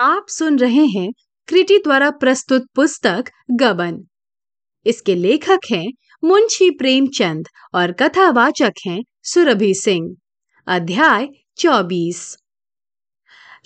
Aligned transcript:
आप 0.00 0.26
सुन 0.28 0.58
रहे 0.58 0.84
हैं 0.86 1.12
क्रिटी 1.48 1.78
द्वारा 1.78 2.10
प्रस्तुत 2.10 2.66
पुस्तक 2.74 3.24
गबन। 3.50 3.96
इसके 4.86 5.14
लेखक 5.14 5.60
हैं 5.70 5.86
मुंशी 6.24 6.70
प्रेमचंद 6.70 7.48
और 7.74 7.92
कथावाचक 7.92 8.72
हैं 8.86 9.02
सुरभि 9.22 9.74
सिंह। 9.74 10.16
अध्याय 10.66 11.28
चौबीस। 11.56 12.36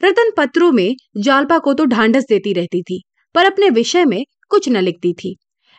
रतन 0.05 0.31
पत्रों 0.37 0.73
में 0.73 0.97
जालपा 1.17 1.59
को 1.59 1.75
तो 1.75 1.85
ढांढस 1.85 2.25
देती 2.29 2.53
रहती 2.53 2.83
थी, 2.83 3.03
पर 3.35 3.45
अपने 3.45 3.71
विषय 3.71 4.05
में 4.05 4.25
कुछ 4.49 4.69
न 4.69 4.77
लिखती 4.77 5.13
थी। 5.13 5.37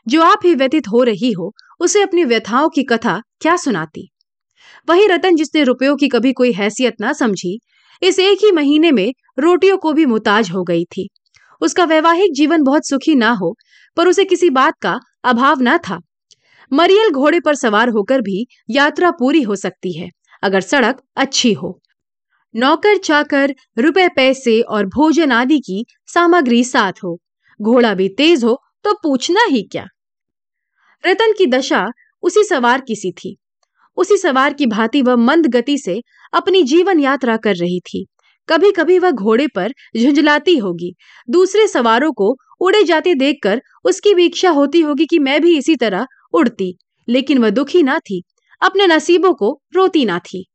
जो 0.08 0.22
आप 0.22 0.40
ही 0.46 0.56
व्यतीत 0.56 0.88
हो 0.88 1.04
रही 1.04 1.32
हो, 1.32 1.54
उसे 1.80 2.02
अपनी 2.02 2.24
व्यथाओं 2.24 2.70
की 2.70 2.84
कथा 2.84 3.22
क्या 3.42 3.56
सुनाती? 3.56 4.10
वही 4.90 5.08
रतन 5.08 5.36
जिसने 5.36 5.64
रुपयों 5.64 5.98
की 5.98 6.08
कभी 6.08 6.34
कोई 6.34 6.52
हैसियत 6.52 6.94
ना 7.02 7.14
समझी 7.14 7.60
इस 8.02 8.20
एक 8.20 8.38
ही 8.44 8.52
महीने 8.52 8.92
में 8.92 9.14
रोटियों 9.40 9.78
को 9.78 9.94
भी 9.94 10.06
मुताज 10.06 10.52
हो 10.52 10.64
गई 10.64 10.84
थी। 10.86 11.10
उसका 11.62 11.84
वैवाहिक 11.84 12.34
जीवन 12.34 12.64
बहुत 12.64 12.88
सुखी 12.88 13.16
ना 13.16 13.32
हो, 13.32 13.56
पर 13.98 14.08
उसे 14.08 14.26
किसी 14.26 14.50
बात 14.50 14.74
का 14.82 15.00
अभाव 15.24 15.62
ना 15.62 15.78
था। 15.78 16.00
मरियल 16.72 17.10
घोड़े 17.10 17.40
पर 17.40 17.56
सवार 17.56 17.90
होकर 17.90 18.22
भी 18.22 18.46
यात्रा 18.70 19.12
पूरी 19.12 19.42
हो 19.42 19.56
सकती 19.56 19.98
है, 20.00 20.10
अगर 20.44 20.62
सड़क 20.62 21.02
अच्छी 21.16 21.54
हो। 21.54 21.80
नौकर 22.56 22.98
चाकर, 22.98 23.56
रुपए 23.80 24.08
पैसे 24.08 24.62
और 24.62 24.86
भोजन 24.86 25.32
आदि 25.32 25.60
की 25.60 25.86
सामग्री 26.08 26.64
साथ 26.64 26.94
हो। 27.04 27.18
घोड़ा 27.62 27.94
भी 27.94 28.10
तेज 28.10 28.44
हो 28.44 28.60
तो 28.84 28.94
पूछना 28.94 29.46
ही 29.50 29.62
क्या? 29.72 29.86
रतन 31.04 31.34
की 31.38 31.46
दशा 31.46 31.86
उसी 32.24 32.44
सवार 32.44 32.82
की 32.82 32.96
सी 32.96 33.12
थी। 33.12 33.38
उसी 33.98 34.18
सवार 34.18 34.54
की 34.54 34.66
भांति 34.66 35.02
वह 35.02 35.16
मंद 35.16 35.48
गति 35.48 35.78
से 35.78 36.02
अपनी 36.34 36.64
जीवन 36.64 37.00
यात्रा 37.00 37.38
कर 37.38 37.56
रही 37.56 37.80
थी। 37.80 38.06
कभी 38.50 38.72
कभी 38.72 38.98
वह 39.00 39.12
घोड़े 39.12 39.48
पर 39.48 39.74
झुंझलाती 39.98 40.58
होगी। 40.58 40.94
दूसरे 41.30 41.68
सवारों 41.68 42.12
को 42.12 42.36
उड़े 42.62 42.84
जाते 42.84 43.16
देखकर 43.16 43.62
उसकी 43.86 44.14
भी 44.14 44.26
इच्छा 44.26 44.50
होती 44.50 44.82
होगी 44.82 45.06
कि 45.06 45.20
मैं 45.20 45.42
भी 45.42 45.58
इसी 45.58 45.76
तरह 45.76 46.06
उड़ती, 46.34 46.76
लेकिन 47.08 47.38
वह 47.38 47.50
दुखी 47.50 47.84
ना 47.84 48.00
थी, 48.00 48.22
अपने 48.62 48.88
नसीबों 48.88 49.34
को 49.34 49.60
रोती 49.76 50.06
ना 50.06 50.20
थी। 50.20 50.46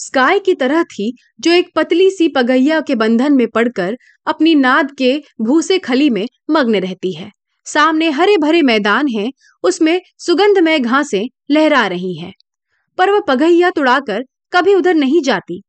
स्काई 0.00 0.38
की 0.38 0.54
तरह 0.54 0.82
थी, 0.82 1.12
जो 1.40 1.50
एक 1.50 1.70
पतली 1.76 2.10
सी 2.10 2.28
पगैया 2.28 2.80
के 2.80 2.94
बंधन 2.94 3.32
में 3.32 3.46
पड़कर 3.48 3.96
अपनी 4.26 4.54
नाद 4.54 4.90
के 4.98 5.16
भूसे 5.40 5.78
खली 5.78 6.10
में 6.10 6.26
मग्न 6.50 6.80
रहती 6.80 7.12
है। 7.12 7.30
सामने 7.72 8.10
हरे 8.10 8.36
भरे 8.36 8.62
मैदान 8.62 9.08
है, 9.08 9.32
उसमें 9.62 10.00
सुगंधमय 10.18 10.78
घासें 10.78 11.28
लहरा 11.50 11.86
रही 11.86 12.14
हैं। 12.16 12.32
पर 12.98 13.10
वह 13.10 13.20
पगहिया 13.20 13.70
तुड़ाकर 13.70 14.24
कभी 14.52 14.74
उधर 14.74 14.94
नहीं 14.94 15.22
जाती। 15.22 15.62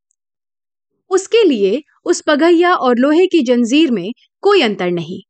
उसके 1.09 1.44
लिए 1.44 1.81
उस 2.06 2.22
पगहिया 2.22 2.73
और 2.73 2.97
लोहे 2.97 3.28
की 3.28 3.44
जंजीर 3.44 3.91
में 3.91 4.14
कोई 4.41 4.61
अंतर 4.61 4.91
नहीं। 4.91 5.22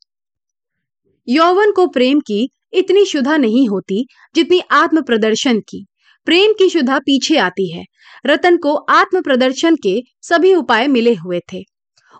यौवन 1.27 1.71
को 1.71 1.87
प्रेम 1.87 2.19
की 2.19 2.49
इतनी 2.73 3.05
शुदा 3.05 3.37
नहीं 3.37 3.67
होती 3.67 4.07
जितनी 4.35 4.61
आत्म 4.71 5.01
प्रदर्शन 5.01 5.59
की। 5.59 5.85
प्रेम 6.25 6.53
की 6.53 6.69
शुदा 6.69 6.99
पीछे 6.99 7.37
आती 7.37 7.71
है। 7.71 7.85
रतन 8.25 8.57
को 8.57 8.75
आत्म 8.75 9.21
प्रदर्शन 9.21 9.75
के 9.75 10.01
सभी 10.21 10.53
उपाय 10.53 10.87
मिले 10.87 11.13
हुए 11.13 11.39
थे। 11.53 11.63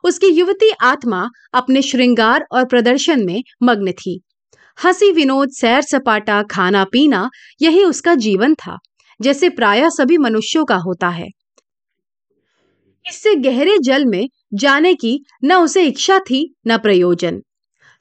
उसकी 0.04 0.28
युवती 0.28 0.72
आत्मा 0.84 1.30
अपने 1.54 1.82
श्रृंगार 1.82 2.46
और 2.52 2.66
प्रदर्शन 2.66 3.26
में 3.26 3.44
मग्न 3.64 3.92
थी। 3.92 4.22
हँसी 4.84 5.12
विनोद, 5.12 5.50
सैर 5.50 5.82
सपाटा, 5.82 6.44
खाना 6.44 6.84
पीना, 6.84 7.30
यही 7.62 7.84
उसका 7.84 8.16
जीवन 8.16 8.54
था, 8.54 8.78
जैसे 9.22 9.50
प्राय 9.50 9.90
सभी 9.90 10.18
मनुष्यों 10.18 10.66
का 10.66 10.76
होता 10.76 11.10
है। 11.10 11.28
इससे 13.10 13.36
गहरे 13.36 13.78
जल 13.78 14.06
में 14.06 14.30
जाने 14.54 14.94
की 14.94 15.26
न 15.44 15.54
उसे 15.54 15.84
इच्छा 15.84 16.20
थी, 16.20 16.56
न 16.68 16.78
प्रयोजन। 16.78 17.42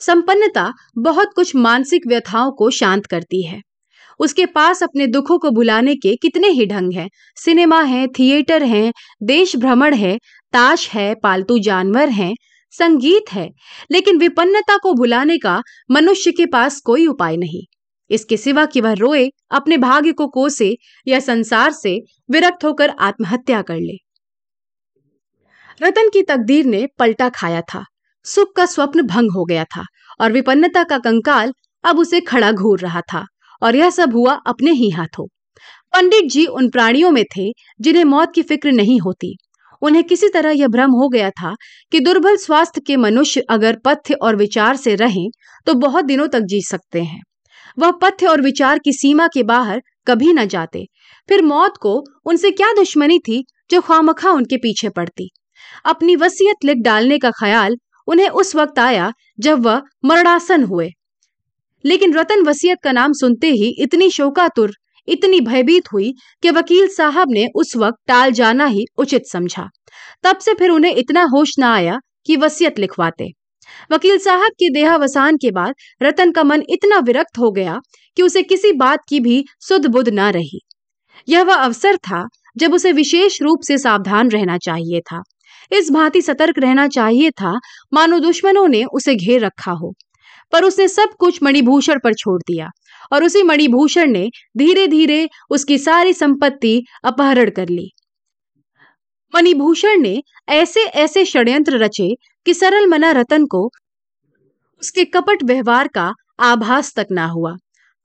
संपन्नता 0.00 0.72
बहुत 0.98 1.30
कुछ 1.36 1.56
मानसिक 1.56 2.02
व्यथाओं 2.06 2.52
को 2.52 2.70
शांत 2.70 3.06
करती 3.06 3.46
है। 3.46 3.60
उसके 4.20 4.46
पास 4.46 4.82
अपने 4.82 5.06
दुखों 5.06 5.38
को 5.38 5.50
भुलाने 5.50 5.94
के 5.94 6.16
कितने 6.16 6.48
ही 6.48 6.66
ढंग 6.66 6.92
हैं, 6.92 7.08
सिनेमा 7.36 7.82
है, 7.82 8.06
थिएटर 8.08 8.62
है, 8.62 8.92
देश 9.22 9.56
भ्रमण 9.56 9.94
है, 9.94 10.18
ताश 10.52 10.90
है, 10.90 11.14
पालतू 11.14 11.58
जानवर 11.58 12.08
हैं 12.08 12.34
संगीत 12.72 13.32
है, 13.32 13.48
लेकिन 13.90 14.18
विपन्नता 14.18 14.76
को 14.76 14.92
भुलाने 14.94 15.38
का 15.38 15.62
मनुष्य 15.90 16.32
के 16.32 16.46
पास 16.46 16.80
कोई 16.80 17.06
उपाय 17.06 17.36
नहीं। 17.36 17.62
इसके 18.10 18.36
सिवा 18.36 18.64
कि 18.66 18.80
वह 18.80 18.92
रोए, 18.92 19.28
अपने 19.50 19.76
भाग्य 19.76 20.12
को 20.12 20.26
कोसे 20.26 20.76
या 21.08 21.20
संसार 21.20 21.72
से 21.72 21.98
विरक्त 22.30 22.64
होकर 22.64 22.90
आत्महत्या 22.90 23.62
कर 23.62 23.76
ले। 23.76 23.96
रतन 25.82 26.08
की 26.08 26.22
तकदीर 26.22 26.64
ने 26.64 26.86
पलटा 26.98 27.28
खाया 27.28 27.60
था। 27.60 27.84
सुख 28.26 28.52
का 28.56 28.66
स्वप्न 28.66 29.02
भंग 29.02 29.30
हो 29.30 29.44
गया 29.44 29.64
था 29.64 29.84
और 30.20 30.32
विपन्नता 30.32 30.82
का 30.84 30.98
कंकाल 30.98 31.52
अब 31.84 31.98
उसे 31.98 32.20
खड़ा 32.20 32.52
घूर 32.52 32.80
रहा 32.80 33.00
था 33.12 33.24
और 33.62 33.76
यह 33.76 33.90
सब 33.90 34.14
हुआ 34.14 34.32
अपने 34.46 34.70
ही 34.70 34.90
हाथों। 34.90 35.26
पंडित 35.92 36.30
जी 36.30 36.46
उन 36.46 36.68
प्राणियों 36.70 37.10
में 37.10 37.24
थे 37.36 37.52
जिन्हें 37.80 38.04
मौत 38.04 38.32
की 38.34 38.42
फ़िक्र 38.42 38.72
नहीं 38.72 39.00
होती। 39.00 39.36
उन्हें 39.82 40.04
किसी 40.04 40.28
तरह 40.28 40.50
यह 40.50 40.68
भ्रम 40.68 40.90
हो 40.90 41.08
गया 41.08 41.30
था 41.30 41.54
कि 41.92 42.00
दुर्बल 42.00 42.36
स्वास्थ्य 42.36 42.80
के 42.80 42.96
मनुष्य 42.96 43.40
अगर 43.50 43.76
पथ्य 43.84 44.14
और 44.14 44.36
विचार 44.36 44.76
से 44.76 44.94
रहें 44.94 45.28
तो 45.66 45.74
बहुत 45.74 46.04
दिनों 46.04 46.28
तक 46.28 46.40
जी 46.40 46.60
सकते 46.62 47.02
हैं। 47.02 47.20
वह 47.78 47.90
पथ्य 48.02 48.26
और 48.26 48.40
विचार 48.40 48.78
की 48.78 48.92
सीमा 48.92 49.26
के 49.26 49.42
बाहर 49.42 49.82
कभी 50.06 50.32
न 50.32 50.46
जाते। 50.46 50.84
फिर 51.28 51.42
मौत 51.42 51.76
को 51.76 51.94
उनसे 52.24 52.50
क्या 52.50 52.72
दुश्मनी 52.72 53.18
थी 53.18 53.44
जो 53.70 53.80
खामखा 53.80 54.30
उनके 54.30 54.56
पीछे 54.56 54.88
पड़ती? 54.88 55.30
अपनी 55.84 56.16
वसीयत 56.16 56.64
लिख 56.64 56.76
डालने 56.76 57.18
का 57.18 57.30
ख्याल 57.30 57.76
उन्हें 58.08 58.28
उस 58.28 58.54
वक्त 58.56 58.78
आया 58.78 59.12
जब 59.40 59.60
वह 59.60 59.82
मरणासन 60.04 60.62
हुए। 60.62 60.88
लेकिन 61.84 62.14
रतन 62.14 62.42
वसीयत 62.42 62.78
का 62.84 62.92
नाम 62.92 63.12
सुनते 63.12 63.50
ही 63.50 63.74
इतनी 63.78 64.10
शोकातुर 64.10 64.72
इतनी 65.08 65.40
भयभीत 65.40 65.82
हुई 65.92 66.14
कि 66.42 66.50
वकील 66.50 66.88
साहब 66.88 67.28
ने 67.30 67.48
उस 67.54 67.72
वक्त 67.76 67.98
टाल 68.06 68.30
जाना 68.30 68.64
ही 68.64 68.84
उचित 68.98 69.22
समझा। 69.32 69.68
तब 70.22 70.38
से 70.38 70.54
फिर 70.54 70.70
उन्हें 70.70 70.94
इतना 70.94 71.22
होश 71.24 71.54
न 71.58 71.62
आया 71.62 71.98
कि 72.26 72.36
वसीयत 72.36 72.78
लिखवाते। 72.78 73.30
वकील 73.92 74.18
साहब 74.18 74.50
के 74.50 74.70
देहावसान 74.70 75.36
के 75.36 75.50
बाद 75.50 75.74
रतन 76.02 76.30
का 76.30 76.42
मन 76.42 76.62
इतना 76.68 76.98
विरक्त 76.98 77.38
हो 77.38 77.50
गया 77.50 77.80
कि 78.16 78.22
उसे 78.22 78.42
किसी 78.42 78.72
बात 78.72 78.98
की 79.08 79.20
भी 79.20 79.44
सुध 79.60 79.86
बुध 79.86 80.08
न 80.08 80.20
रही। 80.20 80.60
यह 81.28 81.42
वह 81.42 81.54
अवसर 81.54 81.96
था 81.96 82.28
जब 82.56 82.74
उसे 82.74 82.92
विशेष 82.92 83.42
रूप 83.42 83.58
से 83.66 83.78
सावधान 83.78 84.28
रहना 84.28 84.58
चाहिए 84.58 85.00
था। 85.00 85.22
इस 85.72 85.90
भांति 85.90 86.22
सतर्क 86.22 86.54
रहना 86.58 86.88
चाहिए 86.88 87.30
था, 87.30 87.58
मानो 87.92 88.18
दुश्मनों 88.18 88.68
ने 88.68 88.84
उसे 88.84 89.14
घेर 89.14 89.40
रखा 89.40 89.72
हो। 89.72 89.94
पर 90.52 90.64
उसने 90.64 90.88
सब 90.88 91.08
कुछ 91.18 91.42
मणिभूषण 91.42 91.98
पर 92.04 92.14
छोड़ 92.14 92.42
दिया। 92.42 92.70
और 93.12 93.24
उसी 93.24 93.42
मणिभूषण 93.42 94.10
ने 94.10 94.28
धीरे 94.58 94.86
धीरे 94.86 95.28
उसकी 95.50 95.78
सारी 95.78 96.12
संपत्ति 96.12 96.82
अपहरण 97.04 97.50
कर 97.50 97.68
ली। 97.68 97.90
मणिभूषण 99.34 100.00
ने 100.00 100.22
ऐसे 100.48 100.84
ऐसे 100.96 101.24
षड्यंत्र 101.24 101.78
रचे 101.78 102.14
कि 102.46 102.54
सरल 102.54 102.86
मना 102.86 103.10
रतन 103.12 103.46
को 103.46 103.64
उसके 104.82 105.04
कपट 105.04 105.42
व्यवहार 105.42 105.88
का 105.88 106.12
आभास 106.40 106.92
तक 106.96 107.06
ना 107.10 107.26
हुआ। 107.26 107.54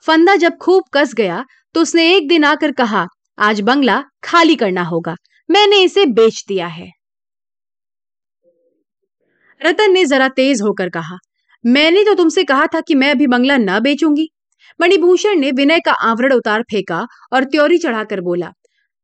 फंदा 0.05 0.35
जब 0.35 0.57
खूब 0.57 0.83
कस 0.93 1.13
गया 1.13 1.43
तो 1.75 1.81
उसने 1.81 2.11
एक 2.15 2.27
दिन 2.27 2.43
आकर 2.43 2.71
कहा, 2.71 3.05
आज 3.37 3.61
बंगला 3.61 4.03
खाली 4.23 4.55
करना 4.55 4.83
होगा। 4.83 5.15
मैंने 5.49 5.81
इसे 5.83 6.05
बेच 6.07 6.43
दिया 6.47 6.67
है। 6.67 6.89
रतन 9.61 9.91
ने 9.91 10.05
जरा 10.05 10.27
तेज 10.29 10.61
होकर 10.61 10.89
कहा, 10.89 11.17
मैंने 11.63 12.03
तो 12.03 12.13
तुमसे 12.13 12.43
कहा 12.43 12.67
था 12.67 12.81
कि 12.81 12.95
मैं 12.95 13.11
अभी 13.11 13.27
बंगला 13.27 13.57
न 13.57 13.79
बेचूँगी। 13.79 14.29
मणिभूषण 14.79 15.39
ने 15.39 15.51
विनय 15.51 15.79
का 15.79 15.91
आवरण 16.03 16.33
उतार 16.33 16.61
फेंका 16.63 17.05
और 17.33 17.43
त्योरी 17.45 17.77
चढ़ाकर 17.77 18.21
बोला, 18.21 18.51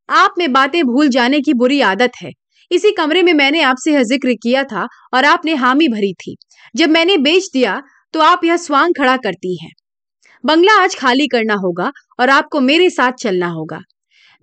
आप 0.09 0.36
में 0.38 0.52
बातें 0.53 0.84
भूल 0.86 1.09
जाने 1.09 1.40
की 1.42 1.53
बुरी 1.56 1.80
आदत 1.84 2.12
है। 2.22 2.31
इसी 2.72 2.92
कमरे 2.92 3.22
में 3.23 3.34
मैंने 3.34 3.61
आपसे 3.64 3.94
यह 3.94 4.03
ज़िक्र 4.03 4.34
किया 4.44 4.64
था 4.64 4.88
और 5.14 5.26
आपने 5.26 5.56
हामी 5.56 5.88
भरी 5.88 6.14
थी। 6.16 6.35
जब 6.76 6.90
मैंने 6.90 7.17
बेच 7.20 7.50
दिया 7.53 7.82
तो 8.14 8.20
आप 8.22 8.44
यह 8.44 8.58
स्वांग 8.58 8.94
खड़ा 8.94 9.16
करती 9.17 9.56
हैं। 9.64 9.72
बंगला 10.44 10.73
आज 10.84 10.96
खाली 10.96 11.28
करना 11.28 11.53
होगा 11.56 11.91
और 12.20 12.29
आपको 12.29 12.59
मेरे 12.61 12.90
साथ 12.90 13.11
चलना 13.20 13.47
होगा। 13.47 13.79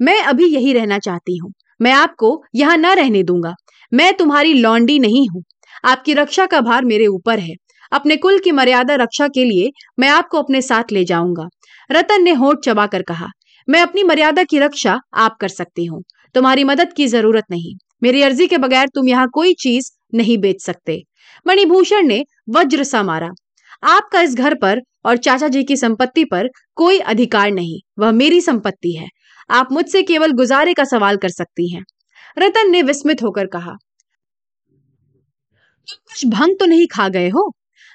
मैं 0.01 0.21
अभी 0.23 0.47
यही 0.47 0.73
रहना 0.73 0.99
चाहती 0.99 1.37
हूँ। 1.37 1.53
मैं 1.81 1.93
आपको 1.93 2.43
यहाँ 2.55 2.77
न 2.77 2.95
रहने 2.95 3.23
दूँगा। 3.23 3.55
मैं 3.93 4.13
तुम्हारी 4.15 4.53
लॉन्डी 4.55 4.99
नहीं 4.99 5.27
हूँ। 5.29 5.43
आपकी 5.85 6.15
रक्षा 6.15 6.47
का 6.47 6.61
भार 6.61 6.85
मेरे 6.85 7.07
ऊपर 7.07 7.39
है। 7.39 7.55
अपने 7.93 8.17
कुल 8.17 8.39
की 8.39 8.53
मर्यादा 8.53 8.95
रक्षा 8.95 9.29
के 9.29 9.45
लिए 9.45 9.71
मैं 9.99 10.09
आपको 10.09 10.39
अपने 10.39 10.63
साथ 10.63 10.93
ले 10.93 11.05
जाऊँगा। 11.05 11.49
रतन 11.91 12.23
ने 12.23 12.33
होठ 12.33 12.65
चबाकर 12.65 13.03
कहा, 13.03 13.27
मैं 13.69 13.81
अपनी 13.81 14.03
मर्यादा 14.03 14.43
की 14.45 14.59
रक्षा 14.59 14.99
आप 15.15 15.37
कर 15.41 15.49
सकती 15.49 15.85
हूँ। 15.85 16.03
तुम्हारी 16.35 16.65
मदद 16.65 16.93
की 16.93 17.07
ज़रूरत 17.07 17.45
नहीं। 17.51 17.75
मेरी 18.03 18.23
अर्जी 18.23 18.47
के 18.47 18.59
बगैर 18.59 18.89
तुम 18.89 19.09
यहाँ 19.09 19.29
कोई 19.35 19.55
चीज़ 19.55 19.91
नहीं 20.15 20.39
बेच 20.39 20.63
सकते। 20.63 21.03
मणिभूषण 21.47 22.07
ने 22.07 22.25
वज्र 22.51 22.85
सा 22.85 23.03
मारा। 23.03 23.31
आपका 23.83 24.21
इस 24.21 24.35
घर 24.35 24.55
पर 24.55 24.81
और 25.05 25.17
चाचा 25.17 25.49
जी 25.49 25.63
की 25.65 25.77
संपत्ति 25.77 26.25
पर 26.25 26.49
कोई 26.75 26.99
अधिकार 26.99 27.51
नहीं। 27.51 27.81
वह 27.99 28.13
मेरी 28.13 28.41
संपत्ति 28.41 28.93
है। 28.93 29.09
आप 29.51 29.69
मुझसे 29.73 30.03
केवल 30.03 30.33
गुजारे 30.33 30.75
का 30.75 30.85
सवाल 30.85 31.17
कर 31.17 31.29
सकती 31.29 31.73
हैं। 31.75 31.83
रतन 32.37 32.71
ने 32.71 32.83
विस्मित 32.83 33.23
होकर 33.23 33.47
कहा, 33.47 33.73
तुम 35.89 35.97
कुछ 36.09 36.27
भंग 36.27 36.57
तो 36.61 36.67
नहीं 36.67 36.87
खा 36.87 37.09
गए 37.09 37.29
हो? 37.29 37.51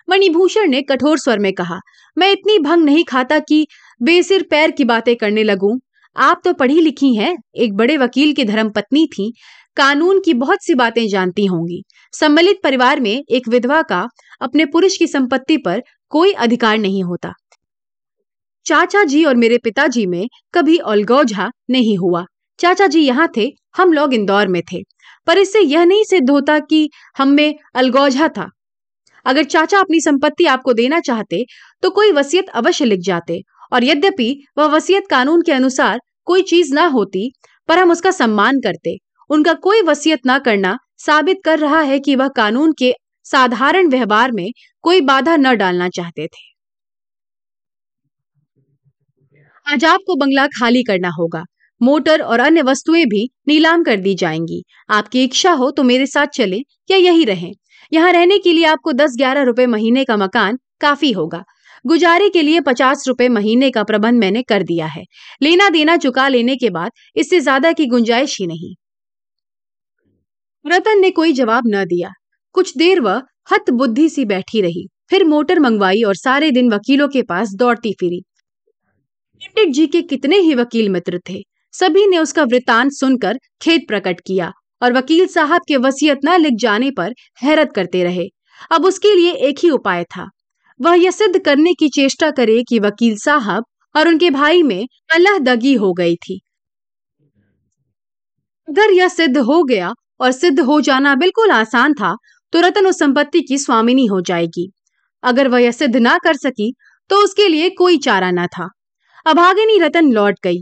मणिभूषण 0.09 0.69
ने 0.69 0.81
कठोर 0.81 1.17
स्वर 1.17 1.39
में 1.39 1.53
कहा, 1.53 1.79
मैं 2.17 2.31
इतनी 2.31 2.59
भंग 2.59 2.83
नहीं 2.83 3.03
खाता 3.03 3.39
कि 3.39 3.67
बेसिर 4.01 4.47
पैर 4.51 4.71
की 4.71 4.83
बातें 4.83 5.15
करने 5.15 5.43
लगूं। 5.43 5.79
आप 6.17 6.41
तो 6.45 6.53
पढ़ी 6.53 6.81
लिखी 6.81 7.15
हैं, 7.15 7.35
एक 7.55 7.73
बड़े 7.73 7.97
वकील 7.97 8.33
की 8.33 8.43
धर्म 8.43 8.69
पत्नी 8.69 9.05
थी, 9.07 9.33
कानून 9.77 10.21
की 10.25 10.33
बहुत 10.33 10.57
सी 10.61 10.73
बातें 10.73 11.07
जानती 11.07 11.45
होंगी। 11.45 11.83
सम्मिलित 12.13 12.57
परिवार 12.63 12.99
में 12.99 13.23
एक 13.29 13.47
विधवा 13.47 13.81
का 13.81 14.07
अपने 14.41 14.65
पुरुष 14.65 14.97
की 14.97 15.07
संपत्ति 15.07 15.57
पर 15.57 15.83
कोई 16.09 16.31
अधिकार 16.31 16.77
नहीं 16.77 17.03
होता। 17.03 17.33
चाचा 18.65 19.03
जी 19.03 19.25
और 19.25 19.35
मेरे 19.35 19.57
पिताजी 19.57 20.05
में 20.05 20.27
कभी 20.53 20.77
अलगौझा 20.77 21.51
नहीं 21.69 21.97
हुआ। 21.97 22.25
चाचा 22.59 22.87
जी 22.87 23.01
यहाँ 23.01 23.29
थे, 23.37 23.51
हम 23.77 23.93
लोग 23.93 24.13
इंदौर 24.13 24.47
में 24.47 24.61
थे। 24.61 24.77
पर 25.27 25.37
इससे 25.37 25.59
यह 25.59 25.85
नहीं 25.85 26.03
सिद्ध 26.03 26.29
होता 26.29 26.59
कि 26.59 26.89
हम 27.17 27.27
में 27.27 27.55
अलगौझा 27.75 28.27
था। 28.27 28.49
अगर 29.25 29.43
चाचा 29.45 29.79
अपनी 29.79 29.99
संपत्ति 30.01 30.45
आपको 30.47 30.73
देना 30.73 30.99
चाहते 31.01 31.43
तो 31.83 31.89
कोई 31.89 32.11
वसीयत 32.11 32.49
अवश्य 32.55 32.85
लिख 32.85 32.99
जाते। 33.01 33.41
और 33.73 33.83
यद्यपि 33.83 34.29
वह 34.57 34.65
वसीयत 34.67 35.03
कानून 35.09 35.41
के 35.41 35.51
अनुसार 35.51 35.99
कोई 36.25 36.41
चीज़ 36.43 36.73
ना 36.73 36.85
होती, 36.87 37.31
पर 37.69 37.79
हम 37.79 37.91
उसका 37.91 38.11
सम्मान 38.11 38.59
करते। 38.59 38.97
उनका 39.29 39.53
कोई 39.63 39.81
वसीयत 39.81 40.25
ना 40.25 40.37
करना 40.39 40.77
साबित 40.97 41.37
कर 41.45 41.59
रहा 41.59 41.79
है 41.81 41.99
कि 41.99 42.15
वह 42.15 42.27
कानून 42.27 42.73
के 42.79 42.93
साधारण 43.25 43.89
व्यवहार 43.89 44.31
में 44.31 44.49
कोई 44.83 45.01
बाधा 45.03 45.35
न 45.37 45.55
डालना 45.57 45.89
चाहते 45.89 46.27
थे। 46.27 46.49
आज 49.67 49.83
आपको 49.85 50.15
बंगला 50.15 50.45
खाली 50.49 50.83
करना 50.83 51.09
होगा। 51.09 51.43
मोटर 51.81 52.21
और 52.21 52.39
अन्य 52.39 52.61
वस्तुएँ 52.61 53.05
भी 53.05 53.27
नीलाम 53.47 53.83
कर 53.83 53.95
दी 53.99 54.13
जाएँगी। 54.15 54.61
आपकी 54.89 55.23
इच्छा 55.23 55.51
हो 55.53 55.69
तो 55.71 55.83
मेरे 55.83 56.05
साथ 56.07 56.27
चले 56.33 56.57
या 56.91 56.97
यही 56.99 57.23
रहें। 57.25 57.51
यहाँ 57.91 58.11
रहने 58.13 58.37
के 58.39 58.53
लिए 58.53 58.65
आपको 58.65 58.93
दस 58.93 59.15
ग्यारह 59.17 59.43
रुपए 59.43 59.65
महीने 59.67 60.03
का 60.05 60.17
मकान 60.17 60.57
काफ़ी 60.81 61.11
होगा। 61.11 61.43
गुजारे 61.85 62.29
के 62.29 62.41
लिए 62.41 62.59
पचास 62.61 63.03
रुपए 63.07 63.27
महीने 63.29 63.69
का 63.71 63.83
प्रबंध 63.83 64.19
मैंने 64.19 64.41
कर 64.43 64.63
दिया 64.63 64.85
है। 64.85 65.03
लेना 65.43 65.69
देना 65.69 65.97
चुका 65.97 66.27
लेने 66.27 66.55
के 66.55 66.69
बाद 66.69 66.91
इससे 67.15 67.39
ज़्यादा 67.39 67.71
की 67.71 67.85
गुंजाइश 67.85 68.37
ही 68.39 68.47
नहीं। 68.47 68.73
रतन 70.65 70.99
ने 70.99 71.11
कोई 71.11 71.33
जवाब 71.33 71.63
न 71.67 71.83
दिया। 71.85 72.11
कुछ 72.55 72.77
देर 72.77 72.99
वह 72.99 73.21
हत 73.53 73.69
बुद्धि 73.71 74.09
सी 74.09 74.25
बैठी 74.25 74.61
रही। 74.61 74.87
फिर 75.09 75.23
मोटर 75.25 75.59
मंगवाई 75.59 76.01
और 76.01 76.15
सारे 76.15 76.51
दिन 76.51 76.71
वकीलों 76.73 77.07
के 77.07 77.21
पास 77.21 77.53
दौड़ती 77.53 77.93
फिरी। 77.99 78.21
पंडित 79.41 79.73
जी 79.73 79.85
के 79.87 80.01
कितने 80.01 80.37
ही 80.37 80.53
वकील 80.55 80.89
मित्र 80.89 81.19
थे। 81.29 81.41
सभी 81.73 82.05
ने 82.07 82.17
उसका 82.17 82.43
वृतांत 82.43 82.91
सुनकर 82.91 83.37
खेद 83.61 83.85
प्रकट 83.87 84.19
किया। 84.19 84.51
और 84.81 84.93
वकील 84.93 85.25
साहब 85.27 85.61
के 85.67 85.77
वसीयत 85.79 86.19
न 86.25 86.39
लिख 86.41 86.53
जाने 86.59 86.91
पर 86.91 87.13
हैरत 87.41 87.71
करते 87.75 88.03
रहे। 88.03 88.27
अब 88.71 88.85
उसके 88.85 89.15
लिए 89.15 89.31
एक 89.49 89.59
ही 89.59 89.69
उपाय 89.71 90.03
था। 90.05 90.27
वह 90.79 90.95
यह 90.95 91.11
सिद्ध 91.11 91.39
करने 91.39 91.73
की 91.73 91.89
चेष्टा 91.91 92.29
करे 92.31 92.61
कि 92.63 92.79
वकील 92.79 93.17
साहब 93.17 93.63
और 93.95 94.07
उनके 94.07 94.29
भाई 94.31 94.63
में 94.63 94.85
अल्लाह 95.15 95.37
दगी 95.45 95.73
हो 95.75 95.93
गई 95.93 96.15
थी। 96.17 96.39
अगर 98.67 98.91
यह 98.91 99.07
सिद्ध 99.09 99.37
हो 99.39 99.63
गया 99.63 99.93
और 100.19 100.31
सिद्ध 100.31 100.59
हो 100.59 100.79
जाना 100.81 101.13
बिल्कुल 101.15 101.51
आसान 101.51 101.93
था 101.93 102.15
तो 102.53 102.59
रतन 102.59 102.87
उस 102.87 102.99
संपत्ति 102.99 103.41
की 103.41 103.57
स्वामिनी 103.57 104.05
हो 104.05 104.21
जाएगी। 104.21 104.69
अगर 105.23 105.47
वह 105.47 105.61
यह 105.61 105.71
सिद्ध 105.71 105.95
ना 105.97 106.17
कर 106.17 106.35
सकी 106.35 106.73
तो 107.09 107.23
उसके 107.23 107.47
लिए 107.47 107.69
कोई 107.71 107.97
चारा 107.99 108.29
ना 108.31 108.45
था। 108.47 108.67
अभागिनी 109.25 109.77
रतन 109.79 110.11
लौट 110.11 110.35
गई। 110.43 110.61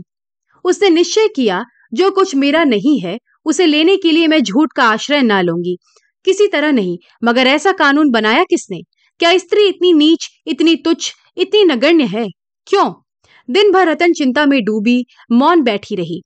उसने 0.64 0.88
निश्चय 0.90 1.28
किया, 1.28 1.64
जो 1.94 2.10
कुछ 2.10 2.34
मेरा 2.34 2.62
नहीं 2.64 2.98
है 3.00 3.16
उसे 3.44 3.66
लेने 3.66 3.96
के 3.96 4.12
लिए 4.12 4.26
मैं 4.26 4.42
झूठ 4.42 4.68
का 4.76 4.84
आश्रय 4.84 5.22
ना 5.22 5.40
लूँगी। 5.40 5.78
किसी 6.24 6.46
तरह 6.46 6.72
नहीं, 6.72 6.98
मगर 7.24 7.46
ऐसा 7.46 7.72
कानून 7.72 8.10
बनाया 8.10 8.44
किसने? 8.44 8.80
क्या 9.18 9.38
स्त्री 9.38 9.68
इतनी 9.68 9.92
नीच, 9.92 10.28
इतनी 10.46 10.76
तुच्छ, 10.76 11.12
इतनी 11.36 11.64
नगण्य 11.64 12.04
है? 12.04 12.28
क्यों? 12.66 12.92
दिन 13.50 13.72
भर 13.72 13.88
रतन 13.88 14.12
चिंता 14.12 14.46
में 14.46 14.64
डूबी, 14.64 15.06
मौन 15.32 15.62
बैठी 15.62 15.94
रही। 15.94 16.22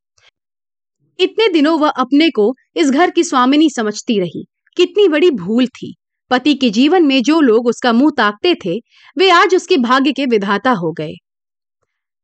इतने 1.21 1.49
दिनों 1.49 1.79
वह 1.79 1.89
अपने 1.89 2.31
को 2.31 2.55
इस 2.77 2.91
घर 2.91 3.11
की 3.11 3.25
स्वामिनी 3.25 3.71
समझती 3.71 4.21
रही। 4.21 4.47
कितनी 4.77 5.09
बड़ी 5.09 5.31
भूल 5.31 5.67
थी। 5.67 5.95
पति 6.31 6.55
के 6.55 6.71
जीवन 6.71 7.03
में 7.03 7.23
जो 7.23 7.41
लोग 7.41 7.67
उसका 7.67 7.93
मुँह 7.93 8.13
ताकते 8.17 8.55
थे, 8.55 8.81
वे 9.19 9.31
आज 9.31 9.55
उसके 9.55 9.77
भाग्य 9.77 10.13
के 10.13 10.27
विधाता 10.27 10.71
हो 10.71 10.93
गए। 10.93 11.13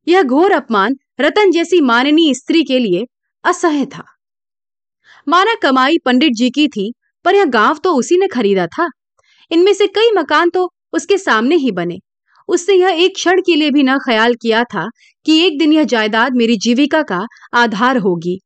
यह 0.09 0.23
घोर 0.23 0.53
अपमान 0.53 0.97
रतन 1.21 1.51
जैसी 1.51 1.81
माननीय 1.81 2.35
स्त्री 2.35 2.65
के 2.65 2.79
लिए 2.79 3.07
असह्य 3.45 3.87
था। 3.87 4.05
माना 5.31 5.55
कमाई 5.55 5.99
पंडित 5.99 6.33
जी 6.33 6.51
की 6.51 6.69
थी, 6.69 6.95
पर 7.25 7.35
यह 7.35 7.45
गाँव 7.45 7.79
तो 7.85 7.95
उसी 7.95 8.17
ने 8.19 8.27
खरीदा 8.27 8.67
था। 8.67 8.89
इनमें 9.51 9.75
से 9.75 9.87
कई 9.87 10.11
मकान 10.13 10.51
तो 10.51 10.73
उसके 10.93 11.19
सामने 11.19 11.57
ही 11.57 11.71
बने। 11.71 11.99
उसने 12.49 12.75
यह 12.75 12.89
एक 12.89 13.15
क्षण 13.15 13.41
के 13.41 13.57
लिए 13.57 13.71
भी 13.71 13.83
न 13.83 13.99
ख्याल 13.99 14.35
किया 14.35 14.65
था 14.65 14.89
कि 15.27 15.47
एक 15.47 15.59
दिन 15.59 15.73
यह 15.73 15.85
जायदाद 15.85 16.33
मेरी 16.33 16.57
जीविका 16.57 17.03
का 17.03 17.27
आधार 17.55 17.97
होगी। 17.97 18.41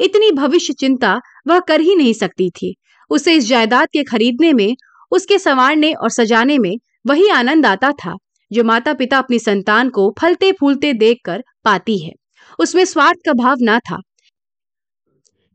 इतनी 0.00 0.32
भविष्य 0.32 0.72
चिंता 0.72 1.20
वह 1.46 1.60
कर 1.60 1.80
ही 1.80 1.94
नहीं 1.94 2.12
सकती 2.12 2.50
थी। 2.50 2.74
उसे 3.10 3.34
इस 3.34 3.48
जायदाद 3.48 3.88
के 3.92 4.04
खरीदने 4.04 4.52
में, 4.52 4.76
उसके 5.10 5.38
संवारने 5.38 5.92
और 5.92 6.10
सजाने 6.10 6.58
में 6.58 6.76
वही 7.06 7.28
आनंद 7.28 7.66
आता 7.66 7.92
था, 7.92 8.16
जो 8.52 8.64
माता 8.64 8.92
पिता 8.92 9.18
अपनी 9.18 9.38
संतान 9.38 9.88
को 9.88 10.14
फलते 10.20 10.52
फूलते 10.52 10.92
देखकर 10.92 11.42
पाती 11.64 11.98
है। 11.98 12.12
उसमें 12.58 12.84
स्वार्थ 12.84 13.18
का 13.26 13.32
भाव 13.32 13.56
ना 13.60 13.78
था। 13.78 13.98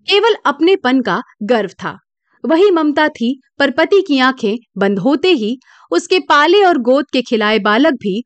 केवल 0.07 0.35
अपनेपन 0.45 1.01
का 1.01 1.19
गर्व 1.43 1.69
था। 1.83 1.97
वही 2.43 2.69
ममता 2.71 3.07
थी, 3.09 3.39
पर 3.59 3.71
पति 3.71 4.01
की 4.01 4.19
आँखें 4.19 4.55
बंद 4.77 4.99
होते 4.99 5.31
ही 5.33 5.57
उसके 5.91 6.19
पाले 6.19 6.63
और 6.63 6.77
गोद 6.81 7.05
के 7.13 7.21
खिलाए 7.21 7.59
बालक 7.59 7.93
भी 7.93 8.21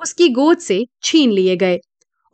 उसकी 0.00 0.28
गोद 0.28 0.58
से 0.58 0.84
छीन 1.02 1.30
लिए 1.30 1.56
गए। 1.56 1.78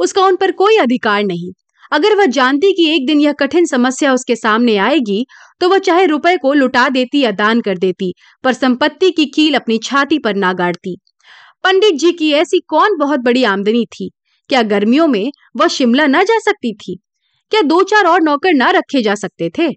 उसका 0.01 0.25
उन 0.25 0.37
पर 0.37 0.53
कोई 0.53 0.77
अधिकार 0.77 1.23
नहीं। 1.25 1.53
अगर 1.93 2.15
वह 2.17 2.27
जानती 2.27 2.73
कि 2.73 2.89
एक 2.91 3.07
दिन 3.07 3.21
यह 3.21 3.33
कठिन 3.33 3.67
समस्या 3.67 4.13
उसके 4.15 4.37
सामने 4.37 4.77
आएगी 4.79 5.25
तो 5.61 5.69
वह 5.69 5.79
चाहे 5.79 6.07
रुपए 6.07 6.37
को 6.37 6.53
लुटा 6.53 6.89
देती 6.89 7.21
या 7.21 7.31
दान 7.33 7.61
कर 7.61 7.79
देती, 7.79 8.13
पर 8.45 8.53
संपत्ति 8.53 9.11
की 9.11 9.27
कील 9.27 9.55
अपनी 9.55 9.79
छाती 9.79 10.19
पर 10.19 10.35
ना 10.35 10.53
गाड़ती। 10.53 10.97
पंडित 11.65 11.95
जी 11.95 12.13
की 12.13 12.31
ऐसी 12.33 12.61
कौन 12.69 12.97
बहुत 12.99 13.21
बड़ी 13.21 13.45
आमदनी 13.45 13.85
थी? 13.87 14.11
क्या 14.51 14.63
गर्मियों 14.65 15.07
में 15.09 15.31
वह 15.57 15.69
शिमला 15.69 16.07
न 16.07 16.25
जा 16.25 16.39
सकती 16.41 16.75
थी? 16.75 16.99
क्या 17.53 17.61
दो 17.63 17.83
चार 17.83 18.05
और 18.05 18.23
नौकर 18.23 18.55
ना 18.55 18.71
रखे 18.71 19.03
जा 19.03 19.15
सकते 19.15 19.51
थे? 19.59 19.69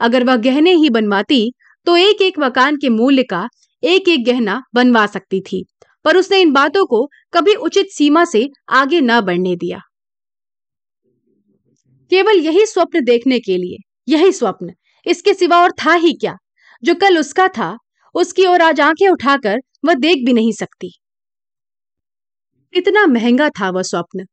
अगर 0.00 0.24
वह 0.24 0.36
गहने 0.36 0.72
ही 0.74 0.90
बनवाती 0.90 1.50
तो 1.86 1.96
एक 1.96 2.22
एक 2.22 2.38
मकान 2.38 2.76
के 2.76 2.88
मूल्य 2.88 3.22
का 3.22 3.48
एक 3.82 4.08
एक 4.08 4.24
गहना 4.26 4.60
बनवा 4.74 5.06
सकती 5.06 5.40
थी, 5.40 5.64
पर 6.04 6.16
उसने 6.16 6.40
इन 6.40 6.52
बातों 6.52 6.84
को 6.86 7.04
कभी 7.34 7.54
उचित 7.60 7.90
सीमा 7.90 8.24
से 8.24 8.48
आगे 8.70 9.00
न 9.00 9.20
बढ़ने 9.20 9.54
दिया। 9.56 9.78
केवल 12.10 12.40
यही 12.40 12.66
स्वप्न 12.66 13.04
देखने 13.04 13.38
के 13.40 13.56
लिए, 13.56 13.76
यही 14.08 14.32
स्वप्न, 14.32 14.72
इसके 15.06 15.34
सिवा 15.34 15.62
और 15.62 15.72
था 15.84 15.92
ही 15.94 16.12
क्या? 16.12 16.34
जो 16.82 16.94
कल 16.94 17.18
उसका 17.18 17.48
था, 17.48 17.76
उसकी 18.14 18.46
ओर 18.46 18.62
आज 18.62 18.80
आँखें 18.80 19.08
उठाकर 19.08 19.60
वह 19.84 19.94
देख 19.94 20.24
भी 20.26 20.32
नहीं 20.32 20.52
सकती। 20.52 20.92
इतना 22.74 23.06
महँगा 23.06 23.48
था 23.50 23.70
वह 23.70 23.82
स्वप्न। 23.84 24.26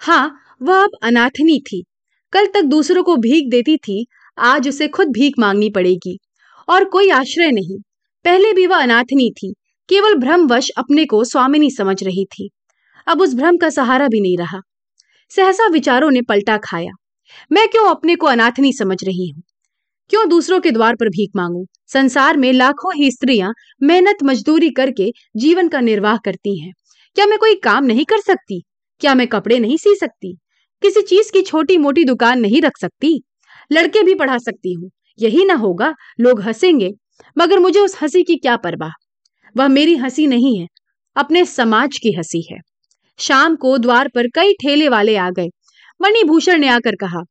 हाँ 0.00 0.38
वह 0.62 0.82
अब 0.84 0.98
अनाथनी 1.02 1.58
थी 1.62 1.84
कल 2.36 2.46
तक 2.46 2.62
दूसरों 2.62 3.02
को 3.02 3.16
भीख 3.16 3.50
देती 3.50 3.76
थी, 3.76 4.06
आज 4.38 4.68
उसे 4.68 4.88
खुद 4.88 5.08
भीख 5.08 5.34
मांगनी 5.38 5.70
पड़ेगी। 5.70 6.18
और 6.68 6.84
कोई 6.84 7.10
आश्रय 7.10 7.50
नहीं। 7.50 7.78
पहले 8.24 8.52
भी 8.52 8.66
वह 8.66 8.82
अनाथनी 8.82 9.30
थी, 9.30 9.54
केवल 9.88 10.14
भ्रमवश 10.14 10.70
अपने 10.78 11.04
को 11.04 11.24
स्वामिनी 11.24 11.70
समझ 11.70 12.02
रही 12.02 12.24
थी। 12.24 12.50
अब 13.06 13.20
उस 13.20 13.34
भ्रम 13.34 13.56
का 13.56 13.70
सहारा 13.70 14.08
भी 14.08 14.20
नहीं 14.20 14.36
रहा। 14.36 14.60
सहसा 15.30 15.68
विचारों 15.68 16.10
ने 16.10 16.22
पलटा 16.22 16.56
खाया। 16.56 16.90
मैं 17.52 17.68
क्यों 17.68 17.90
अपने 17.90 18.16
को 18.16 18.26
अनाथनी 18.26 18.72
समझ 18.72 18.96
रही 19.04 19.28
हूँ? 19.28 19.42
क्यों 20.08 20.28
दूसरों 20.28 20.60
के 20.60 20.70
द्वार 20.70 20.96
पर 20.96 21.08
भीख 21.08 21.30
मांगू? 21.36 21.66
संसार 21.86 22.36
में 22.36 22.52
लाखों 22.52 22.94
ही 22.94 23.10
स्त्रियाँ 23.10 23.54
मेहनत 23.82 24.16
मजदूरी 24.22 24.70
करके 24.70 25.12
जीवन 25.36 25.68
का 25.68 25.80
निर्वाह 25.80 26.16
करती 26.16 26.60
हैं। 26.60 26.72
क्या 27.14 27.26
मैं 27.26 27.38
कोई 27.38 27.54
काम 27.54 27.84
नहीं 27.84 28.04
कर 28.04 28.20
सकती? 28.20 28.62
क्या 29.00 29.14
मैं 29.14 29.26
कपड़े 29.26 29.58
नहीं 29.58 29.76
सी 29.76 29.94
सकती? 29.94 30.38
किसी 30.82 31.02
चीज़ 31.02 31.32
की 31.32 31.42
छोटी 31.42 31.76
मोटी 31.76 32.04
दुकान 32.04 32.40
नहीं 32.40 32.62
रख 32.62 32.78
सकती। 32.80 33.22
लड़के 33.72 34.02
भी 34.02 34.14
पढ़ा 34.14 34.38
सकती 34.38 34.72
हूँ। 34.72 34.90
यही 35.18 35.44
ना 35.44 35.54
होगा, 35.54 35.94
लोग 36.20 36.40
हंसेंगे, 36.40 36.90
मगर 37.38 37.58
मुझे 37.58 37.80
उस 37.80 37.96
हँसी 38.02 38.22
की 38.22 38.36
क्या 38.36 38.56
परवाह? 38.56 38.90
वह 39.56 39.68
मेरी 39.68 39.96
हँसी 39.96 40.26
नहीं 40.26 40.58
है, 40.60 40.66
अपने 41.16 41.44
समाज 41.44 41.98
की 41.98 42.12
हँसी 42.12 42.42
है। 42.52 42.58
शाम 43.18 43.56
को 43.56 43.78
द्वार 43.78 44.08
पर 44.08 44.26
कई 44.34 44.52
ठेले 44.52 44.88
वाले 44.88 45.16
आ 45.16 45.30
गए। 45.30 45.48
मणिभूषण 46.00 46.58
ने 46.58 46.68
आकर 46.68 46.96
कहा, 46.96 47.22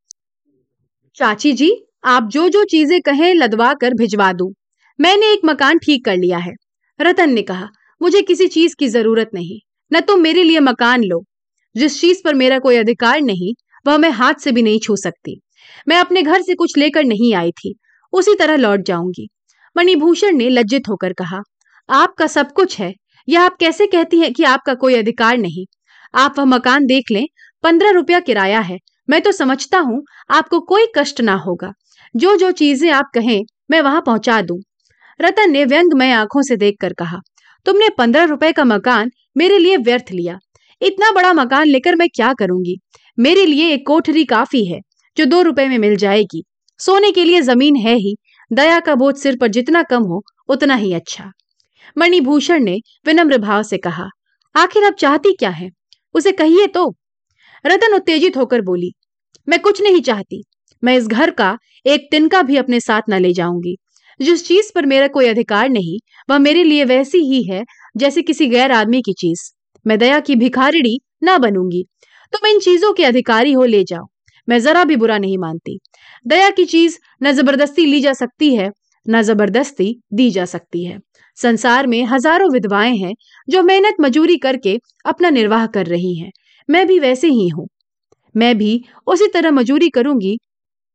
चाची 1.17 1.53
जी, 1.53 1.71
आप 2.05 2.29
जो 2.29 2.49
जो 2.49 2.63
चीज़ें 2.63 3.01
कहें 3.01 3.33
लदवा 3.33 3.73
कर 3.73 3.93
भिजवा 3.93 4.33
दू। 4.33 4.53
मैंने 4.99 5.31
एक 5.33 5.41
मकान 5.45 5.77
ठीक 5.77 6.05
कर 6.05 6.17
लिया 6.17 6.37
है। 6.37 6.53
रतन 6.99 7.33
ने 7.33 7.41
कहा, 7.41 7.67
मुझे 8.01 8.21
किसी 8.21 8.47
चीज़ 8.47 8.75
की 8.79 8.87
ज़रूरत 8.87 9.29
नहीं। 9.33 9.59
न 9.91 9.99
तुम 10.01 10.21
मेरे 10.21 10.43
लिए 10.43 10.59
मकान 10.59 11.03
लो। 11.03 11.23
जिस 11.77 12.01
चीज़ 12.01 12.21
पर 12.25 12.33
मेरा 12.33 12.59
कोई 12.59 12.75
अधिकार 12.75 13.21
नहीं, 13.21 13.53
वह 13.87 13.97
मैं 13.97 14.09
हाथ 14.09 14.33
से 14.33 14.51
भी 14.51 14.61
नहीं 14.61 14.79
छू 14.79 14.95
सकती। 14.95 15.41
मैं 15.87 15.97
अपने 15.97 16.21
घर 16.21 16.41
से 16.41 16.55
कुछ 16.55 16.77
लेकर 16.77 17.03
नहीं 17.03 17.33
आई 17.33 17.51
थी। 17.51 17.75
उसी 18.13 18.35
तरह 18.35 18.55
लौट 18.55 18.79
जाऊँगी। 18.79 19.29
मणिभूषण 19.77 20.35
ने 20.35 20.49
लज्जित 20.49 20.83
होकर 20.89 21.13
कहा, 21.13 21.39
आपका 21.89 22.27
सब 22.27 22.51
कुछ 22.51 22.79
है। 22.79 22.93
यह 23.29 23.41
आप 23.41 23.57
कैसे 23.59 23.87
कहती 23.87 24.19
हैं 24.19 24.33
कि 24.33 24.43
आपका 24.43 24.73
कोई 24.73 24.95
अधिकार 24.95 25.37
नहीं? 25.37 25.65
आप 26.15 26.39
वह 26.39 26.45
मकान 26.45 26.85
देख 26.85 27.03
लें। 27.11 27.25
पंद्रह 27.63 27.91
रुपया 27.91 28.19
किराया 28.19 28.59
है। 28.59 28.77
मैं 29.09 29.21
तो 29.21 29.31
समझता 29.31 29.79
हूँ, 29.79 30.03
आपको 30.29 30.59
कोई 30.59 30.85
कष्ट 30.97 31.21
ना 31.21 31.33
होगा। 31.33 31.71
जो 32.15 32.37
जो 32.37 32.51
चीज़ें 32.51 32.91
आप 32.91 33.05
कहें, 33.13 33.43
मैं 33.71 33.81
वहाँ 33.81 34.01
पहुँचा 34.05 34.41
दूँ। 34.41 34.59
रतन 35.21 35.51
ने 35.51 35.65
व्यंग 35.65 35.69
व्यंगमय 35.69 36.11
आँखों 36.11 36.41
से 36.41 36.55
देखकर 36.55 36.93
कहा, 36.93 37.17
तुमने 37.65 37.89
पंद्रह 37.89 38.23
रुपए 38.23 38.51
का 38.51 38.63
मकान 38.63 39.11
मेरे 39.37 39.59
लिए 39.59 39.77
व्यर्थ 39.77 40.05
लिया। 40.11 40.39
इतना 40.81 41.11
बड़ा 41.11 41.33
मकान 41.33 41.67
लेकर 41.67 41.95
मैं 41.95 42.07
क्या 42.15 42.33
करूँगी? 42.33 42.77
मेरे 43.19 43.45
लिए 43.45 43.69
एक 43.73 43.87
कोठरी 43.87 44.25
काफ़ी 44.25 44.65
है, 44.65 44.79
जो 45.17 45.25
दो 45.25 45.41
रुपए 45.41 45.67
में 45.67 45.77
मिल 45.77 45.95
जाएगी। 45.95 46.43
सोने 46.79 47.11
के 47.11 47.23
लिए 47.23 47.41
ज़मीन 47.41 47.75
है 47.75 47.95
ही, 47.95 48.15
दया 48.53 48.79
का 48.79 48.95
बोझ 48.95 49.15
सिर 49.15 49.37
पर 49.41 49.47
जितना 49.47 49.83
कम 49.83 50.03
हो, 50.03 50.23
उतना 50.49 50.75
ही 50.75 50.93
अच्छा। 50.93 51.31
मणिभूषण 51.97 52.63
ने 52.63 52.77
विनम्र 53.05 53.37
भाव 53.37 53.63
से 53.63 53.77
कहा, 53.77 54.07
आखिर 54.55 54.83
आप 54.83 54.93
चाहती 54.93 55.33
क्या 55.33 55.49
है? 55.49 55.69
उसे 56.13 56.31
कहिए 56.31 56.67
तो? 56.67 56.95
रतन 57.65 57.93
उत्तेजित 57.93 58.37
होकर 58.37 58.61
बोली, 58.61 58.91
मैं 59.49 59.59
कुछ 59.59 59.81
नहीं 59.81 60.01
चाहती। 60.01 60.43
मैं 60.83 60.97
इस 60.97 61.07
घर 61.07 61.31
का, 61.31 61.57
एक 61.85 62.07
तिनका 62.11 62.41
भी 62.41 62.57
अपने 62.57 62.79
साथ 62.79 63.01
न 63.09 63.19
ले 63.19 63.33
जाऊँगी। 63.33 63.77
जिस 64.21 64.47
चीज़ 64.47 64.71
पर 64.75 64.85
मेरा 64.85 65.07
कोई 65.07 65.27
अधिकार 65.27 65.69
नहीं, 65.69 65.99
वह 66.29 66.37
मेरे 66.37 66.63
लिए 66.63 66.83
वैसी 66.85 67.17
ही 67.17 67.43
है, 67.43 67.63
जैसे 67.97 68.21
किसी 68.21 68.47
गैर 68.47 68.71
आदमी 68.71 69.01
की 69.01 69.13
चीज़। 69.13 69.54
मैं 69.85 69.97
दया 69.99 70.19
की 70.19 70.35
भिखारिणी 70.35 70.99
ना 71.23 71.37
बनूँगी। 71.37 71.83
तुम 72.33 72.47
इन 72.47 72.59
चीज़ों 72.59 72.93
के 72.93 73.03
अधिकारी 73.03 73.51
हो, 73.51 73.63
ले 73.65 73.83
जाओ। 73.83 74.05
मैं 74.47 74.59
जरा 74.59 74.83
भी 74.83 74.95
बुरा 74.95 75.17
नहीं 75.17 75.37
मानती। 75.37 75.79
दया 76.25 76.49
की 76.49 76.65
चीज़ 76.65 76.97
न 77.23 77.31
ज़बरदस्ती 77.31 77.85
ली 77.85 77.99
जा 78.01 78.13
सकती 78.13 78.55
है, 78.55 78.69
न 79.05 79.21
ज़बरदस्ती 79.21 79.95
दी 80.13 80.29
जा 80.31 80.45
सकती 80.45 80.83
है। 80.85 80.99
संसार 81.37 81.87
में 81.87 82.03
हज़ारों 82.05 82.51
विधवाएँ 82.51 82.95
हैं, 82.97 83.13
जो 83.47 83.63
मेहनत 83.63 83.95
मजूरी 84.01 84.37
करके 84.37 84.77
अपना 85.05 85.29
निर्वाह 85.29 85.65
कर 85.67 85.85
रही 85.85 86.15
हैं। 86.19 86.31
मैं 86.69 86.85
भी 86.87 86.99
वैसे 86.99 87.27
ही 87.27 87.47
हूँ। 87.49 87.67
मैं 88.35 88.57
भी 88.57 88.81
उसी 89.07 89.27
तरह 89.27 89.51
मजूरी 89.51 89.89
करूँगी, 89.89 90.37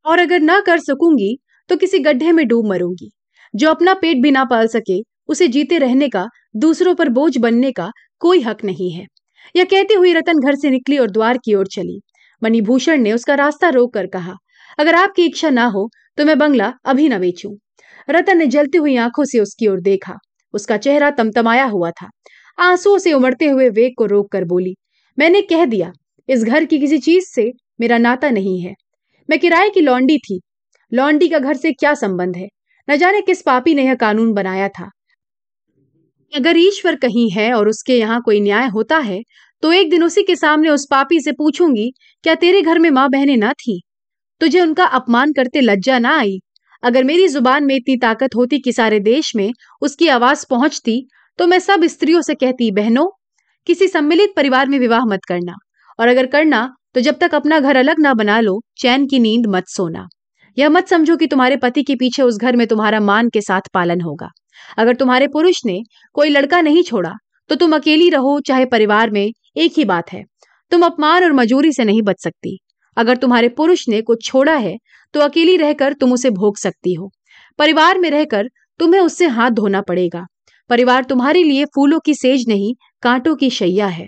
और 0.07 0.19
अगर 0.19 0.41
ना 0.41 0.61
कर 0.61 0.79
सकूँगी 0.81 1.37
तो 1.71 1.77
किसी 1.77 1.99
गड्ढे 1.99 2.33
में 2.33 2.47
डूब 2.49 2.67
मरूँगी। 2.67 3.11
जो 3.55 3.71
अपना 3.71 3.95
पेट 3.95 4.23
भी 4.23 4.31
ना 4.31 4.45
पाल 4.45 4.67
सके, 4.67 5.01
उसे 5.29 5.49
जीते 5.49 5.79
रहने 5.79 6.09
का, 6.09 6.27
दूसरों 6.57 6.95
पर 6.95 7.09
बोझ 7.09 7.37
बनने 7.39 7.73
का 7.73 7.91
कोई 8.23 8.41
हक 8.41 8.65
नहीं 8.65 8.91
है। 8.93 9.07
यह 9.55 9.65
कहती 9.65 9.95
हुई 9.95 10.12
रतन 10.12 10.41
घर 10.41 10.55
से 10.55 10.71
निकली 10.71 10.99
और 10.99 11.11
द्वार 11.11 11.39
की 11.39 11.55
ओर 11.55 11.67
चली। 11.67 12.00
मणिभूषण 12.43 13.00
ने 13.00 13.12
उसका 13.12 13.35
रास्ता 13.35 13.69
रोक 13.69 13.93
कर 13.95 14.07
कहा, 14.07 14.35
अगर 14.79 14.95
आपकी 14.95 15.25
इच्छा 15.25 15.50
ना 15.50 15.65
हो 15.67 15.89
तो 16.19 16.25
मैं 16.25 16.39
बंगला 16.39 16.73
अभी 16.85 17.09
न 17.09 17.19
बेचूं। 17.19 17.55
रतन 18.09 18.39
ने 18.39 18.47
जलती 18.47 18.79
हुई 18.79 18.97
आँखों 18.97 19.25
से 19.25 19.41
उसकी 19.41 19.67
ओर 19.67 19.81
देखा। 19.81 20.17
उसका 20.55 20.77
चेहरा 20.77 21.11
तमतमाया 21.11 21.65
हुआ 21.65 21.91
था। 21.93 22.09
आंसुओं 22.59 22.99
से 22.99 23.12
उमड़ते 23.12 23.47
हुए 23.47 23.69
वेग 23.71 23.93
को 23.99 24.07
रोक 24.07 24.31
कर 24.33 24.45
बोली, 24.45 24.75
मैंने 25.19 25.41
कह 25.43 25.65
दिया, 25.67 25.91
इस 26.29 26.45
घर 26.45 26.65
की 26.65 26.79
किसी 26.79 26.99
चीज़ 26.99 27.25
से 27.27 27.50
मेरा 27.81 27.99
नाता 27.99 28.31
नहीं 28.31 28.61
है। 28.61 28.75
मैं 29.29 29.39
किराए 29.39 29.71
की 29.71 29.81
लौंडी 29.81 30.19
थी। 30.19 30.41
लौंडी 30.93 31.29
का 31.29 31.39
घर 31.39 31.57
से 31.57 31.73
क्या 31.73 31.95
संबंध 31.95 32.37
है? 32.37 32.49
न 32.89 32.97
जाने 32.97 33.21
किस 33.21 33.43
पापी 33.43 33.75
ने 33.75 33.85
यह 33.85 33.95
कानून 33.95 34.33
बनाया 34.33 34.69
था। 34.71 34.89
अगर 36.33 36.57
ईश्वर 36.59 36.97
कहीं 36.97 37.31
है 37.31 37.53
और 37.55 37.69
उसके 37.69 37.99
यहाँ 37.99 38.21
कोई 38.23 38.41
न्याय 38.41 38.69
होता 38.69 38.99
है 38.99 39.21
तो 39.63 39.73
एक 39.73 39.91
दिन 39.91 40.03
उसी 40.05 40.23
के 40.23 40.37
सामने 40.37 40.69
उस 40.71 40.87
पापी 40.91 41.21
से 41.21 41.33
पूछूँगी, 41.33 41.91
क्या 42.25 42.35
तेरे 42.35 42.61
घर 42.63 42.79
में 42.79 42.89
माँ 42.91 43.09
बहने 43.11 43.37
ना 43.37 43.53
थी? 43.55 43.81
तुझे 44.41 44.61
उनका 44.61 44.85
अपमान 44.87 45.33
करते 45.33 45.61
लज्जा 45.61 45.99
ना 45.99 46.17
आई? 46.19 46.39
अगर 46.83 47.05
मेरी 47.05 47.27
ज़ुबान 47.29 47.65
में 47.65 47.75
इतनी 47.77 47.97
ताकत 47.97 48.37
होती 48.37 48.59
कि 48.59 48.73
सारे 48.73 49.01
देश 49.01 49.35
में 49.37 49.51
उसकी 49.83 50.09
आवाज़ 50.09 50.45
पहुँचती 50.51 51.01
तो 51.39 51.47
मैं 51.47 51.59
सब 51.59 51.85
स्त्रियों 51.87 52.21
से 52.23 52.35
कहती, 52.35 52.71
बहनों, 52.71 53.07
किसी 53.67 53.89
सम्मिलित 53.89 54.33
परिवार 54.37 54.69
में 54.69 54.79
विवाह 54.79 55.05
मत 55.07 55.25
करना, 55.29 55.55
और 55.99 56.09
अगर 56.09 56.27
करना 56.29 56.69
तो 56.95 57.01
जब 57.01 57.19
तक 57.21 57.35
अपना 57.35 57.61
घर 57.61 57.77
अलग 57.77 58.01
ना 58.01 58.15
बना 58.15 58.41
लो, 58.41 58.61
चैन 58.77 59.07
की 59.07 59.19
नींद 59.19 59.47
मत 59.49 59.69
सोना। 59.69 60.09
यह 60.57 60.69
मत 60.69 60.89
समझो 60.89 61.17
कि 61.17 61.27
तुम्हारे 61.27 61.57
पति 61.57 61.83
के 61.83 61.95
पीछे 61.95 62.23
उस 62.23 62.39
घर 62.39 62.57
में 62.57 62.67
तुम्हारा 62.67 63.01
मान 63.03 63.29
के 63.29 63.41
साथ 63.41 63.69
पालन 63.75 64.01
होगा। 64.01 64.29
अगर 64.79 64.95
तुम्हारे 64.95 65.29
पुरुष 65.29 65.61
ने 65.67 65.81
कोई 66.17 66.29
लड़का 66.29 66.61
नहीं 66.61 66.83
छोड़ा 66.83 67.12
तो 67.50 67.55
तुम 67.55 67.75
अकेली 67.75 68.09
रहो 68.11 68.39
चाहे 68.41 68.65
परिवार 68.65 69.11
में 69.11 69.25
एक 69.57 69.73
ही 69.77 69.85
बात 69.85 70.12
है। 70.12 70.23
तुम 70.73 70.85
अपमान 70.85 71.25
और 71.25 71.33
मजूरी 71.33 71.73
से 71.73 71.85
नहीं 71.85 72.03
बच 72.03 72.23
सकती। 72.23 72.59
अगर 72.97 73.17
तुम्हारे 73.17 73.49
पुरुष 73.49 73.89
ने 73.89 74.00
कुछ 74.03 74.25
छोड़ा 74.25 74.55
है 74.55 74.77
तो 75.15 75.21
अकेली 75.21 75.57
रहकर 75.57 75.93
तुम 75.93 76.12
उसे 76.12 76.31
भोग 76.31 76.59
सकती 76.59 76.95
हो। 76.95 77.11
परिवार 77.59 77.99
में 77.99 78.11
रहकर 78.11 78.49
तुम्हें 78.81 79.00
उससे 79.00 79.27
हाथ 79.29 79.50
धोना 79.50 79.81
पड़ेगा। 79.81 80.25
परिवार 80.71 81.05
तुम्हारे 81.05 81.43
लिए 81.43 81.65
फूलों 81.67 81.99
की 82.00 82.15
सेज 82.15 82.45
नहीं, 82.49 82.75
कांटों 83.03 83.35
की 83.37 83.50
शैया 83.50 83.87
है। 83.87 84.07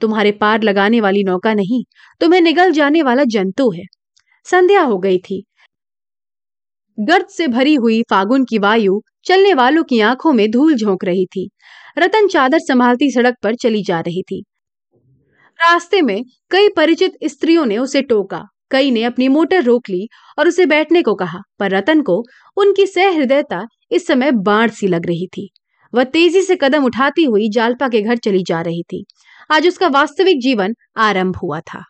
तुम्हारे 0.00 0.32
पार 0.32 0.62
लगाने 0.62 1.00
वाली 1.00 1.22
नौका 1.24 1.54
नहीं, 1.54 1.82
तुम्हें 2.20 2.40
निगल 2.40 2.72
जाने 2.72 3.02
वाला 3.02 3.24
जंतु 3.26 3.70
है। 3.70 3.84
संध्या 4.46 4.82
हो 4.82 4.98
गई 4.98 5.18
थी। 5.20 5.42
गर्द 7.00 7.26
से 7.26 7.48
भरी 7.48 7.74
हुई 7.74 8.02
फागुन 8.02 8.44
की 8.44 8.58
वायु 8.58 9.02
चलने 9.24 9.54
वालों 9.54 9.84
की 9.84 10.00
आँखों 10.00 10.32
में 10.32 10.50
धूल 10.50 10.74
झोंक 10.74 11.04
रही 11.04 11.26
थी। 11.26 11.50
रतन 11.98 12.26
चादर 12.26 12.58
संभालती 12.58 13.10
सड़क 13.10 13.34
पर 13.42 13.54
चली 13.54 13.82
जा 13.82 14.00
रही 14.00 14.22
थी। 14.22 14.44
रास्ते 15.60 16.02
में 16.02 16.24
कई 16.50 16.68
परिचित 16.68 17.12
स्त्रियों 17.24 17.66
ने 17.66 17.78
उसे 17.78 18.02
टोका। 18.02 18.44
कई 18.70 18.90
ने 18.90 19.02
अपनी 19.04 19.28
मोटर 19.28 19.62
रोक 19.62 19.90
ली 19.90 20.08
और 20.38 20.48
उसे 20.48 20.66
बैठने 20.66 21.02
को 21.02 21.14
कहा, 21.14 21.38
पर 21.58 21.70
रतन 21.70 22.02
को 22.02 22.24
उनकी 22.56 22.86
सहृदयता 22.86 23.66
इस 23.90 24.06
समय 24.06 24.32
बाढ़ 24.32 24.70
सी 24.70 24.86
लग 24.86 25.06
रही 25.06 25.26
थी। 25.26 25.50
वह 25.94 26.04
तेज़ी 26.04 26.42
से 26.42 26.56
कदम 26.56 26.84
उठाती 26.84 27.24
हुई 27.24 27.48
जालपा 27.48 27.88
के 27.88 28.02
घर 28.02 28.16
चली 28.16 28.42
जा 28.42 28.60
रही 28.60 28.82
थी। 28.82 29.04
आज 29.50 29.68
उसका 29.68 29.88
वास्तविक 29.88 30.40
जीवन 30.40 30.74
आरंभ 30.96 31.36
हुआ 31.36 31.60
था। 31.60 31.84